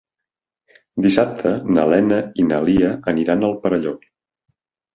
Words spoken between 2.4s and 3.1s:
i na Lia